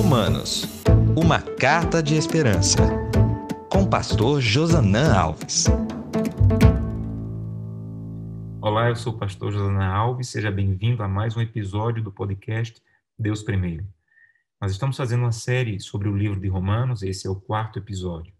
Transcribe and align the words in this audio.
Romanos, 0.00 0.62
uma 1.16 1.42
carta 1.42 2.00
de 2.00 2.14
esperança. 2.14 2.78
Com 3.68 3.84
pastor 3.84 4.40
Josanã 4.40 5.12
Alves. 5.12 5.66
Olá, 8.60 8.90
eu 8.90 8.94
sou 8.94 9.12
o 9.12 9.18
pastor 9.18 9.50
Josanã 9.52 9.84
Alves, 9.86 10.28
seja 10.28 10.52
bem-vindo 10.52 11.02
a 11.02 11.08
mais 11.08 11.36
um 11.36 11.40
episódio 11.40 12.00
do 12.00 12.12
podcast 12.12 12.80
Deus 13.18 13.42
Primeiro. 13.42 13.84
Nós 14.60 14.70
estamos 14.70 14.96
fazendo 14.96 15.22
uma 15.22 15.32
série 15.32 15.80
sobre 15.80 16.08
o 16.08 16.16
livro 16.16 16.38
de 16.38 16.46
Romanos, 16.46 17.02
esse 17.02 17.26
é 17.26 17.30
o 17.30 17.34
quarto 17.34 17.80
episódio. 17.80 18.32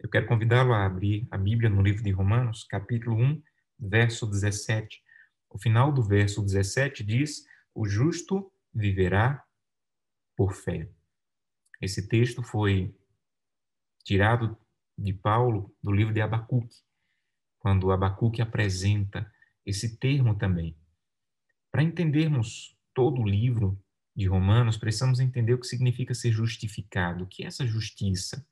Eu 0.00 0.08
quero 0.08 0.26
convidá-lo 0.26 0.72
a 0.72 0.86
abrir 0.86 1.28
a 1.30 1.36
Bíblia 1.36 1.68
no 1.68 1.82
livro 1.82 2.02
de 2.02 2.12
Romanos, 2.12 2.64
capítulo 2.64 3.14
1, 3.14 3.42
verso 3.78 4.26
17. 4.26 5.02
O 5.50 5.58
final 5.58 5.92
do 5.92 6.02
verso 6.02 6.40
17 6.42 7.04
diz: 7.04 7.44
O 7.74 7.86
justo 7.86 8.50
viverá 8.74 9.44
por 10.36 10.52
fé. 10.54 10.88
Esse 11.80 12.08
texto 12.08 12.42
foi 12.42 12.94
tirado 14.04 14.56
de 14.96 15.12
Paulo 15.12 15.74
do 15.82 15.92
livro 15.92 16.14
de 16.14 16.20
Abacuque, 16.20 16.76
quando 17.58 17.90
Abacuque 17.90 18.40
apresenta 18.40 19.30
esse 19.64 19.96
termo 19.98 20.36
também. 20.36 20.76
Para 21.70 21.82
entendermos 21.82 22.78
todo 22.92 23.22
o 23.22 23.28
livro 23.28 23.80
de 24.14 24.26
Romanos, 24.26 24.76
precisamos 24.76 25.18
entender 25.18 25.54
o 25.54 25.58
que 25.58 25.66
significa 25.66 26.14
ser 26.14 26.30
justificado, 26.30 27.24
o 27.24 27.26
que 27.26 27.42
é 27.42 27.46
essa 27.46 27.66
justiça. 27.66 28.46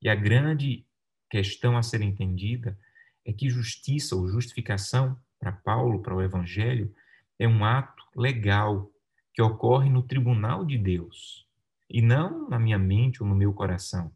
E 0.00 0.08
a 0.08 0.14
grande 0.14 0.86
questão 1.28 1.76
a 1.76 1.82
ser 1.82 2.00
entendida 2.02 2.78
é 3.24 3.32
que 3.32 3.48
justiça 3.48 4.14
ou 4.14 4.28
justificação, 4.28 5.20
para 5.40 5.50
Paulo, 5.50 6.00
para 6.00 6.14
o 6.14 6.22
Evangelho, 6.22 6.94
é 7.38 7.48
um 7.48 7.64
ato 7.64 8.04
legal 8.14 8.90
que 9.34 9.42
ocorre 9.42 9.90
no 9.90 10.02
tribunal 10.02 10.64
de 10.64 10.78
Deus 10.78 11.44
e 11.90 12.00
não 12.00 12.48
na 12.48 12.58
minha 12.58 12.78
mente 12.78 13.22
ou 13.22 13.28
no 13.28 13.34
meu 13.34 13.52
coração. 13.52 14.10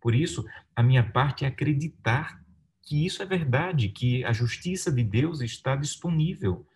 Por 0.00 0.14
isso, 0.14 0.44
a 0.76 0.82
minha 0.82 1.02
parte 1.02 1.44
é 1.44 1.48
acreditar 1.48 2.42
que 2.82 3.06
isso 3.06 3.22
é 3.22 3.26
verdade, 3.26 3.88
que 3.88 4.24
a 4.24 4.32
justiça 4.32 4.92
de 4.92 5.02
Deus 5.02 5.40
está 5.40 5.74
disponível. 5.74 6.66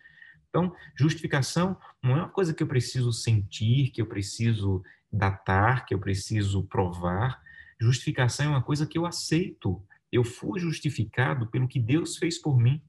Então, 0.49 0.73
justificação 0.95 1.77
não 2.01 2.11
é 2.11 2.15
uma 2.15 2.29
coisa 2.29 2.53
que 2.53 2.63
eu 2.63 2.67
preciso 2.67 3.13
sentir, 3.13 3.91
que 3.91 4.01
eu 4.01 4.07
preciso 4.07 4.81
datar, 5.11 5.85
que 5.85 5.93
eu 5.93 5.99
preciso 5.99 6.63
provar. 6.63 7.41
Justificação 7.79 8.47
é 8.47 8.49
uma 8.49 8.63
coisa 8.63 8.87
que 8.87 8.97
eu 8.97 9.05
aceito. 9.05 9.83
Eu 10.11 10.23
fui 10.23 10.59
justificado 10.59 11.47
pelo 11.47 11.67
que 11.67 11.79
Deus 11.79 12.17
fez 12.17 12.41
por 12.41 12.57
mim. 12.57 12.81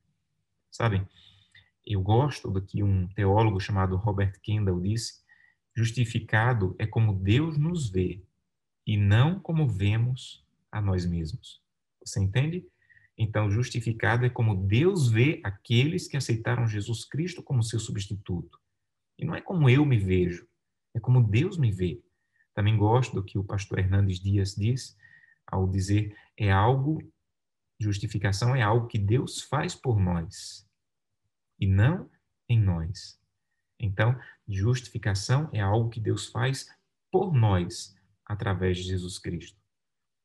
Sabem? 0.71 1.07
Eu 1.91 2.03
gosto 2.03 2.51
do 2.51 2.61
que 2.61 2.83
um 2.83 3.09
teólogo 3.09 3.59
chamado 3.59 3.97
Robert 3.97 4.39
Kendall 4.43 4.79
disse: 4.79 5.23
justificado 5.75 6.77
é 6.79 6.87
como 6.87 7.15
Deus 7.15 7.57
nos 7.57 7.89
vê 7.89 8.23
e 8.87 8.95
não 8.95 9.41
como 9.41 9.67
vemos 9.67 10.45
a 10.71 10.83
nós 10.83 11.07
mesmos. 11.07 11.63
Você 12.05 12.21
entende? 12.21 12.67
Então, 13.17 13.51
justificado 13.51 14.27
é 14.27 14.29
como 14.29 14.55
Deus 14.55 15.09
vê 15.09 15.41
aqueles 15.43 16.07
que 16.07 16.19
aceitaram 16.19 16.69
Jesus 16.69 17.07
Cristo 17.07 17.43
como 17.43 17.63
seu 17.63 17.81
substituto. 17.81 18.61
E 19.19 19.25
não 19.25 19.35
é 19.35 19.41
como 19.41 19.71
eu 19.71 19.87
me 19.87 19.97
vejo, 19.99 20.47
é 20.95 21.01
como 21.01 21.23
Deus 21.23 21.57
me 21.57 21.73
vê. 21.73 22.03
Também 22.55 22.77
gosto 22.77 23.15
do 23.15 23.25
que 23.25 23.39
o 23.39 23.45
pastor 23.45 23.79
Hernandes 23.79 24.21
Dias 24.21 24.55
diz, 24.55 24.95
ao 25.47 25.67
dizer 25.67 26.15
é 26.37 26.53
algo, 26.53 27.03
justificação 27.81 28.55
é 28.55 28.61
algo 28.61 28.89
que 28.89 28.99
Deus 28.99 29.41
faz 29.41 29.75
por 29.75 29.99
nós 29.99 30.68
e 31.59 31.67
não 31.67 32.11
em 32.49 32.61
nós. 32.61 33.19
Então, 33.79 34.19
justificação 34.47 35.49
é 35.53 35.61
algo 35.61 35.91
que 35.91 36.01
Deus 36.01 36.27
faz 36.27 36.69
por 37.11 37.33
nós 37.33 37.97
através 38.25 38.77
de 38.77 38.85
Jesus 38.85 39.19
Cristo. 39.19 39.59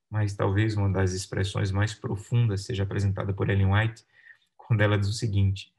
Mas 0.10 0.36
talvez 0.36 0.76
uma 0.76 0.92
das 0.92 1.14
expressões 1.14 1.72
mais 1.72 1.94
profundas 1.94 2.66
seja 2.66 2.84
apresentada 2.84 3.34
por 3.34 3.50
Ellen 3.50 3.74
White, 3.74 4.06
quando 4.58 4.82
ela 4.82 4.98
diz 4.98 5.10
o 5.10 5.14
seguinte: 5.14 5.74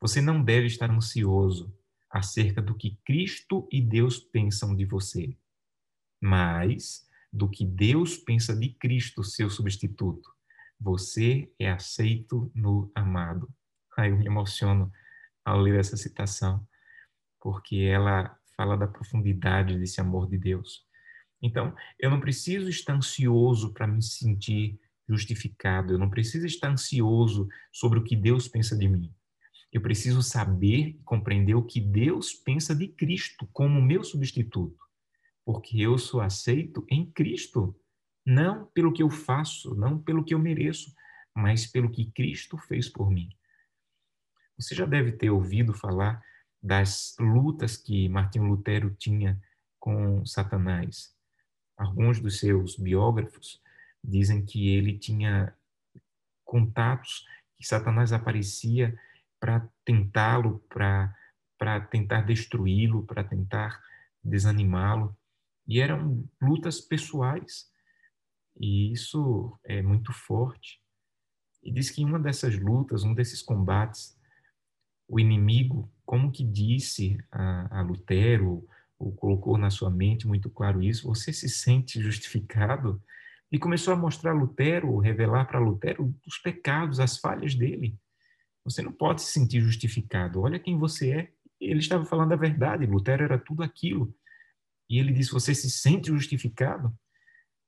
Você 0.00 0.20
não 0.20 0.42
deve 0.42 0.66
estar 0.66 0.90
ansioso 0.90 1.74
acerca 2.10 2.62
do 2.62 2.74
que 2.74 2.98
Cristo 3.04 3.68
e 3.70 3.80
Deus 3.80 4.18
pensam 4.18 4.74
de 4.74 4.84
você, 4.84 5.36
mas 6.20 7.06
do 7.32 7.48
que 7.48 7.64
Deus 7.64 8.16
pensa 8.16 8.56
de 8.56 8.70
Cristo, 8.70 9.22
seu 9.22 9.50
substituto. 9.50 10.32
Você 10.80 11.52
é 11.58 11.70
aceito 11.70 12.50
no 12.54 12.90
amado. 12.94 13.52
Eu 14.06 14.16
me 14.16 14.26
emociono 14.26 14.92
ao 15.44 15.60
ler 15.60 15.78
essa 15.78 15.96
citação, 15.96 16.66
porque 17.40 17.76
ela 17.76 18.36
fala 18.56 18.76
da 18.76 18.86
profundidade 18.86 19.78
desse 19.78 20.00
amor 20.00 20.28
de 20.28 20.36
Deus. 20.36 20.86
Então, 21.40 21.74
eu 21.98 22.10
não 22.10 22.20
preciso 22.20 22.68
estar 22.68 22.94
ansioso 22.94 23.72
para 23.72 23.86
me 23.86 24.02
sentir 24.02 24.78
justificado, 25.08 25.92
eu 25.92 25.98
não 25.98 26.10
preciso 26.10 26.46
estar 26.46 26.68
ansioso 26.68 27.48
sobre 27.72 27.98
o 27.98 28.04
que 28.04 28.14
Deus 28.14 28.48
pensa 28.48 28.76
de 28.76 28.88
mim. 28.88 29.14
Eu 29.72 29.80
preciso 29.80 30.22
saber 30.22 30.88
e 30.88 31.02
compreender 31.04 31.54
o 31.54 31.64
que 31.64 31.80
Deus 31.80 32.32
pensa 32.32 32.74
de 32.74 32.88
Cristo 32.88 33.48
como 33.52 33.80
meu 33.80 34.02
substituto, 34.02 34.82
porque 35.44 35.80
eu 35.80 35.96
sou 35.96 36.20
aceito 36.20 36.84
em 36.90 37.10
Cristo, 37.10 37.78
não 38.26 38.66
pelo 38.74 38.92
que 38.92 39.02
eu 39.02 39.08
faço, 39.08 39.74
não 39.74 39.98
pelo 39.98 40.24
que 40.24 40.34
eu 40.34 40.38
mereço, 40.38 40.92
mas 41.34 41.66
pelo 41.66 41.90
que 41.90 42.10
Cristo 42.10 42.58
fez 42.58 42.88
por 42.88 43.10
mim. 43.10 43.28
Você 44.58 44.74
já 44.74 44.84
deve 44.84 45.12
ter 45.12 45.30
ouvido 45.30 45.72
falar 45.72 46.22
das 46.60 47.14
lutas 47.20 47.76
que 47.76 48.08
Martinho 48.08 48.46
Lutero 48.46 48.90
tinha 48.90 49.40
com 49.78 50.26
Satanás. 50.26 51.14
Alguns 51.76 52.18
dos 52.18 52.40
seus 52.40 52.76
biógrafos 52.76 53.62
dizem 54.02 54.44
que 54.44 54.68
ele 54.68 54.98
tinha 54.98 55.54
contatos 56.44 57.24
que 57.56 57.66
Satanás 57.66 58.12
aparecia 58.12 58.98
para 59.38 59.68
tentá-lo, 59.84 60.58
para 60.68 61.80
tentar 61.90 62.22
destruí-lo, 62.22 63.04
para 63.06 63.22
tentar 63.22 63.80
desanimá-lo. 64.24 65.16
E 65.66 65.80
eram 65.80 66.28
lutas 66.40 66.80
pessoais. 66.80 67.70
E 68.58 68.92
isso 68.92 69.56
é 69.62 69.80
muito 69.82 70.12
forte. 70.12 70.80
E 71.62 71.70
diz 71.70 71.90
que 71.90 72.04
uma 72.04 72.18
dessas 72.18 72.58
lutas, 72.58 73.04
um 73.04 73.14
desses 73.14 73.40
combates, 73.40 74.17
o 75.08 75.18
inimigo, 75.18 75.90
como 76.04 76.30
que 76.30 76.44
disse 76.44 77.18
a, 77.32 77.80
a 77.80 77.82
Lutero, 77.82 78.68
ou 78.98 79.12
colocou 79.12 79.56
na 79.56 79.70
sua 79.70 79.90
mente 79.90 80.26
muito 80.26 80.50
claro 80.50 80.82
isso, 80.82 81.06
você 81.06 81.32
se 81.32 81.48
sente 81.48 82.00
justificado? 82.00 83.02
E 83.50 83.58
começou 83.58 83.94
a 83.94 83.96
mostrar 83.96 84.32
Lutero, 84.32 84.98
revelar 84.98 85.46
para 85.46 85.58
Lutero 85.58 86.14
os 86.26 86.38
pecados, 86.38 87.00
as 87.00 87.16
falhas 87.16 87.54
dele. 87.54 87.98
Você 88.64 88.82
não 88.82 88.92
pode 88.92 89.22
se 89.22 89.32
sentir 89.32 89.62
justificado. 89.62 90.42
Olha 90.42 90.58
quem 90.58 90.76
você 90.78 91.10
é. 91.12 91.32
Ele 91.58 91.78
estava 91.78 92.04
falando 92.04 92.32
a 92.32 92.36
verdade. 92.36 92.84
Lutero 92.84 93.24
era 93.24 93.38
tudo 93.38 93.62
aquilo. 93.62 94.14
E 94.90 94.98
ele 94.98 95.12
disse: 95.12 95.30
Você 95.30 95.54
se 95.54 95.70
sente 95.70 96.08
justificado? 96.08 96.94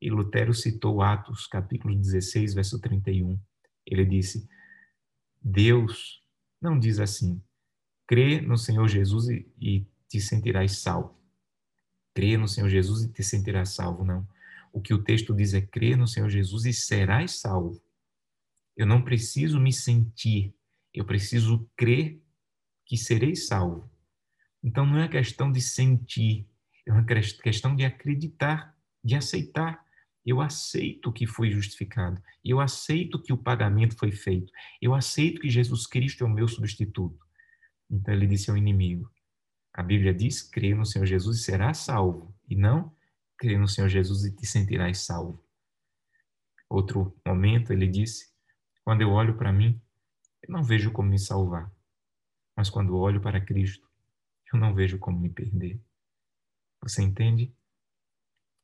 E 0.03 0.11
Lutero 0.11 0.53
citou 0.53 1.01
Atos, 1.01 1.47
capítulo 1.47 1.95
16, 1.95 2.53
verso 2.53 2.79
31. 2.79 3.41
Ele 3.87 4.05
disse: 4.05 4.47
Deus 5.41 6.23
não 6.61 6.79
diz 6.79 6.99
assim: 6.99 7.43
crê 8.07 8.41
no 8.41 8.59
Senhor 8.59 8.89
Jesus 8.89 9.29
e, 9.29 9.47
e 9.61 9.87
te 10.09 10.21
sentirás 10.21 10.79
salvo. 10.79 11.19
Crê 12.15 12.37
no 12.37 12.49
Senhor 12.49 12.69
Jesus 12.69 13.03
e 13.03 13.09
te 13.09 13.23
sentirás 13.23 13.71
salvo, 13.71 14.05
não. 14.05 14.27
O 14.73 14.81
que 14.81 14.93
o 14.93 15.03
texto 15.03 15.35
diz 15.35 15.55
é: 15.55 15.61
crê 15.61 15.97
no 15.97 16.07
Senhor 16.07 16.29
Jesus 16.29 16.65
e 16.65 16.73
serás 16.73 17.41
salvo. 17.41 17.81
Eu 18.77 18.87
não 18.87 19.03
preciso 19.03 19.61
me 19.61 19.73
sentir, 19.73 20.55
eu 20.93 21.05
preciso 21.05 21.69
crer 21.77 22.21
que 22.85 22.97
serei 22.97 23.37
salvo. 23.37 23.91
Então 24.63 24.85
não 24.85 24.99
é 24.99 25.09
questão 25.09 25.51
de 25.51 25.61
sentir, 25.61 26.49
é 26.87 26.93
uma 26.93 27.05
questão 27.05 27.75
de 27.75 27.85
acreditar, 27.85 28.77
de 29.03 29.15
aceitar. 29.15 29.85
Eu 30.25 30.41
aceito 30.41 31.13
que 31.13 31.27
fui 31.27 31.51
justificado. 31.51 32.23
Eu 32.45 32.61
aceito 32.61 33.21
que 33.21 33.33
o 33.33 33.39
pagamento 33.39 33.97
foi 33.97 34.13
feito. 34.13 34.53
Eu 34.81 34.95
aceito 34.95 35.41
que 35.41 35.49
Jesus 35.49 35.87
Cristo 35.87 36.25
é 36.25 36.27
o 36.27 36.31
meu 36.31 36.47
substituto. 36.47 37.27
Então 37.91 38.15
ele 38.15 38.27
disse 38.27 38.51
ao 38.51 38.57
inimigo: 38.57 39.11
A 39.73 39.83
Bíblia 39.83 40.15
diz: 40.15 40.43
crê 40.43 40.75
no 40.75 40.85
Senhor 40.85 41.07
Jesus 41.07 41.39
e 41.39 41.43
será 41.43 41.73
salvo. 41.75 42.35
E 42.49 42.55
não 42.55 42.95
crê 43.39 43.57
no 43.57 43.67
Senhor 43.67 43.89
Jesus 43.89 44.25
e 44.25 44.37
te 44.37 44.47
sentirás 44.47 44.99
salvo. 44.99 45.43
Outro 46.69 47.19
momento 47.27 47.73
ele 47.73 47.89
disse: 47.89 48.31
Quando 48.85 49.01
eu 49.01 49.11
olho 49.11 49.37
para 49.37 49.53
mim, 49.53 49.81
eu 50.43 50.53
não 50.53 50.63
vejo 50.63 50.93
como 50.93 51.09
me 51.09 51.19
salvar. 51.19 51.73
Mas 52.55 52.69
quando 52.69 52.97
olho 52.97 53.21
para 53.21 53.41
Cristo, 53.41 53.89
eu 54.53 54.59
não 54.59 54.75
vejo 54.75 54.99
como 54.99 55.19
me 55.19 55.31
perder. 55.31 55.81
Você 56.83 57.03
entende? 57.03 57.55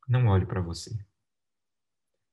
Não 0.07 0.27
olhe 0.27 0.45
para 0.45 0.61
você. 0.61 0.97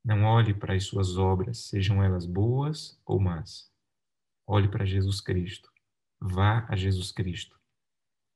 Não 0.04 0.24
olhe 0.24 0.52
para 0.52 0.74
as 0.74 0.84
suas 0.84 1.16
obras, 1.16 1.58
sejam 1.66 2.02
elas 2.02 2.26
boas 2.26 3.00
ou 3.06 3.18
más. 3.18 3.72
Olhe 4.46 4.68
para 4.68 4.84
Jesus 4.84 5.20
Cristo. 5.20 5.72
Vá 6.20 6.66
a 6.68 6.76
Jesus 6.76 7.10
Cristo. 7.10 7.58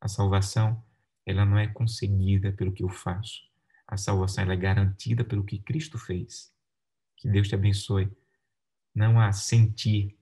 A 0.00 0.09
salvação, 0.09 0.82
ela 1.26 1.44
não 1.44 1.59
é 1.59 1.67
conseguida 1.67 2.53
pelo 2.53 2.73
que 2.73 2.82
eu 2.82 2.88
faço. 2.88 3.43
A 3.87 3.97
salvação 3.97 4.50
é 4.50 4.56
garantida 4.56 5.23
pelo 5.25 5.44
que 5.44 5.59
Cristo 5.59 5.99
fez. 5.99 6.50
Que 7.17 7.29
Deus 7.29 7.49
te 7.49 7.55
abençoe. 7.55 8.11
Não 8.94 9.20
a 9.20 9.31
sentir, 9.32 10.19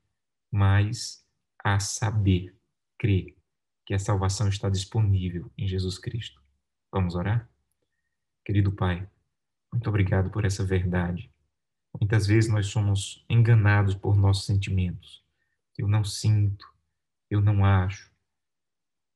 mas 0.51 1.25
a 1.63 1.79
saber, 1.79 2.57
crer 2.99 3.37
que 3.85 3.95
a 3.95 3.99
salvação 4.01 4.49
está 4.49 4.69
disponível 4.69 5.51
em 5.57 5.69
Jesus 5.69 5.97
Cristo. 5.97 6.43
Vamos 6.91 7.15
orar? 7.15 7.49
Querido 8.45 8.73
Pai, 8.73 9.09
muito 9.73 9.89
obrigado 9.89 10.31
por 10.31 10.45
essa 10.45 10.65
verdade. 10.65 11.31
Muitas 12.01 12.27
vezes 12.27 12.51
nós 12.51 12.67
somos 12.67 13.25
enganados 13.29 13.95
por 13.95 14.17
nossos 14.17 14.45
sentimentos. 14.45 15.25
Eu 15.77 15.89
não 15.89 16.05
sinto, 16.05 16.67
eu 17.31 17.41
não 17.41 17.65
acho. 17.65 18.11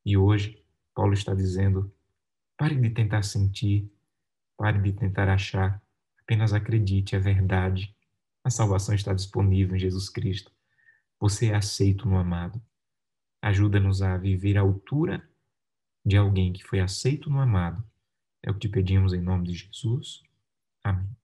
E 0.05 0.17
hoje, 0.17 0.65
Paulo 0.95 1.13
está 1.13 1.35
dizendo: 1.35 1.93
pare 2.57 2.75
de 2.75 2.91
tentar 2.91 3.23
sentir, 3.23 3.91
pare 4.57 4.79
de 4.81 4.93
tentar 4.93 5.29
achar, 5.29 5.83
apenas 6.21 6.53
acredite, 6.53 7.15
é 7.15 7.19
verdade. 7.19 7.95
A 8.43 8.51
salvação 8.51 8.95
está 8.95 9.13
disponível 9.13 9.77
em 9.77 9.81
Jesus 9.81 10.09
Cristo. 10.09 10.51
Você 11.19 11.49
é 11.49 11.55
aceito 11.55 12.09
no 12.09 12.17
amado. 12.17 12.61
Ajuda-nos 13.43 14.01
a 14.01 14.17
viver 14.17 14.57
à 14.57 14.63
altura 14.63 15.27
de 16.05 16.17
alguém 16.17 16.53
que 16.53 16.65
foi 16.65 16.81
aceito 16.81 17.29
no 17.29 17.41
amado. 17.41 17.85
É 18.43 18.51
o 18.51 18.55
que 18.55 18.61
te 18.61 18.69
pedimos 18.69 19.13
em 19.13 19.21
nome 19.21 19.49
de 19.49 19.55
Jesus. 19.55 20.23
Amém. 20.83 21.20